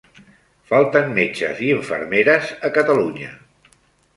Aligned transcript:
Falten 0.69 1.11
metges 1.17 1.61
i 1.67 1.69
infermeres 1.75 2.49
a 2.71 2.73
Catalunya. 2.79 3.31